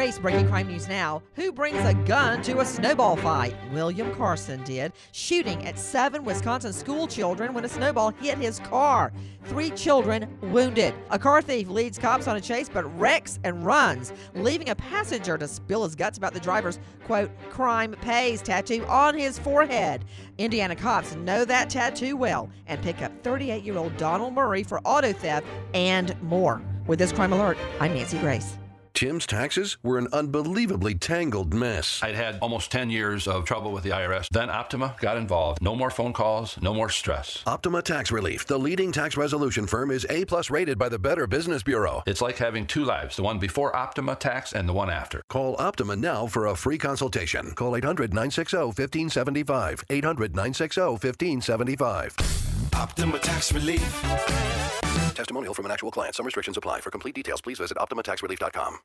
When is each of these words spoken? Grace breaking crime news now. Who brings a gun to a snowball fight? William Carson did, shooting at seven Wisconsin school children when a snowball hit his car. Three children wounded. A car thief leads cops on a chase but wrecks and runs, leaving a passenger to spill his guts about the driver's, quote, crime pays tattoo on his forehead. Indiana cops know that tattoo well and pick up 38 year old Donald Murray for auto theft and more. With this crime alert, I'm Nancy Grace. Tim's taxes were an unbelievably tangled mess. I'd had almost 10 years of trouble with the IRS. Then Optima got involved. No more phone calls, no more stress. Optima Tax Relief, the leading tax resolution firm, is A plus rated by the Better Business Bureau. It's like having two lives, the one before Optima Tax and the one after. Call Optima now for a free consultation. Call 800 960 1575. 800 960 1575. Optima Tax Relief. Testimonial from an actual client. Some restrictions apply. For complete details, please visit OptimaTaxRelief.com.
Grace 0.00 0.18
breaking 0.18 0.48
crime 0.48 0.66
news 0.66 0.88
now. 0.88 1.22
Who 1.34 1.52
brings 1.52 1.84
a 1.84 1.92
gun 1.92 2.40
to 2.44 2.60
a 2.60 2.64
snowball 2.64 3.16
fight? 3.16 3.54
William 3.70 4.14
Carson 4.14 4.64
did, 4.64 4.94
shooting 5.12 5.66
at 5.66 5.78
seven 5.78 6.24
Wisconsin 6.24 6.72
school 6.72 7.06
children 7.06 7.52
when 7.52 7.66
a 7.66 7.68
snowball 7.68 8.08
hit 8.12 8.38
his 8.38 8.60
car. 8.60 9.12
Three 9.44 9.68
children 9.68 10.26
wounded. 10.40 10.94
A 11.10 11.18
car 11.18 11.42
thief 11.42 11.68
leads 11.68 11.98
cops 11.98 12.26
on 12.28 12.36
a 12.36 12.40
chase 12.40 12.70
but 12.72 12.98
wrecks 12.98 13.38
and 13.44 13.62
runs, 13.62 14.14
leaving 14.34 14.70
a 14.70 14.74
passenger 14.74 15.36
to 15.36 15.46
spill 15.46 15.84
his 15.84 15.94
guts 15.94 16.16
about 16.16 16.32
the 16.32 16.40
driver's, 16.40 16.78
quote, 17.04 17.30
crime 17.50 17.94
pays 18.00 18.40
tattoo 18.40 18.82
on 18.86 19.14
his 19.14 19.38
forehead. 19.38 20.06
Indiana 20.38 20.76
cops 20.76 21.14
know 21.16 21.44
that 21.44 21.68
tattoo 21.68 22.16
well 22.16 22.48
and 22.68 22.80
pick 22.80 23.02
up 23.02 23.12
38 23.22 23.64
year 23.64 23.76
old 23.76 23.94
Donald 23.98 24.32
Murray 24.32 24.62
for 24.62 24.80
auto 24.86 25.12
theft 25.12 25.46
and 25.74 26.18
more. 26.22 26.62
With 26.86 26.98
this 26.98 27.12
crime 27.12 27.34
alert, 27.34 27.58
I'm 27.80 27.92
Nancy 27.92 28.16
Grace. 28.16 28.56
Tim's 29.00 29.24
taxes 29.24 29.78
were 29.82 29.96
an 29.96 30.08
unbelievably 30.12 30.96
tangled 30.96 31.54
mess. 31.54 32.02
I'd 32.02 32.14
had 32.14 32.38
almost 32.40 32.70
10 32.70 32.90
years 32.90 33.26
of 33.26 33.46
trouble 33.46 33.72
with 33.72 33.82
the 33.82 33.88
IRS. 33.88 34.28
Then 34.28 34.50
Optima 34.50 34.94
got 35.00 35.16
involved. 35.16 35.62
No 35.62 35.74
more 35.74 35.88
phone 35.88 36.12
calls, 36.12 36.60
no 36.60 36.74
more 36.74 36.90
stress. 36.90 37.42
Optima 37.46 37.80
Tax 37.80 38.12
Relief, 38.12 38.44
the 38.46 38.58
leading 38.58 38.92
tax 38.92 39.16
resolution 39.16 39.66
firm, 39.66 39.90
is 39.90 40.06
A 40.10 40.26
plus 40.26 40.50
rated 40.50 40.78
by 40.78 40.90
the 40.90 40.98
Better 40.98 41.26
Business 41.26 41.62
Bureau. 41.62 42.02
It's 42.06 42.20
like 42.20 42.36
having 42.36 42.66
two 42.66 42.84
lives, 42.84 43.16
the 43.16 43.22
one 43.22 43.38
before 43.38 43.74
Optima 43.74 44.16
Tax 44.16 44.52
and 44.52 44.68
the 44.68 44.74
one 44.74 44.90
after. 44.90 45.22
Call 45.30 45.56
Optima 45.58 45.96
now 45.96 46.26
for 46.26 46.48
a 46.48 46.54
free 46.54 46.76
consultation. 46.76 47.52
Call 47.52 47.76
800 47.76 48.12
960 48.12 48.56
1575. 48.58 49.82
800 49.88 50.36
960 50.36 50.80
1575. 50.82 52.49
Optima 52.80 53.18
Tax 53.18 53.52
Relief. 53.52 53.82
Testimonial 55.14 55.52
from 55.52 55.66
an 55.66 55.70
actual 55.70 55.90
client. 55.90 56.14
Some 56.14 56.24
restrictions 56.24 56.56
apply. 56.56 56.80
For 56.80 56.90
complete 56.90 57.14
details, 57.14 57.42
please 57.42 57.58
visit 57.58 57.76
OptimaTaxRelief.com. 57.76 58.80